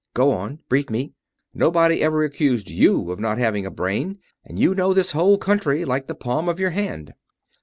"Go 0.15 0.31
on. 0.31 0.61
Brief 0.67 0.89
me. 0.89 1.13
Nobody 1.53 2.01
ever 2.01 2.23
accused 2.23 2.71
you 2.71 3.11
of 3.11 3.19
not 3.19 3.37
having 3.37 3.67
a 3.67 3.69
brain, 3.69 4.17
and 4.43 4.57
you 4.57 4.73
know 4.73 4.95
this 4.95 5.11
whole 5.11 5.37
country 5.37 5.85
like 5.85 6.07
the 6.07 6.15
palm 6.15 6.49
of 6.49 6.59
your 6.59 6.71
hand." 6.71 7.13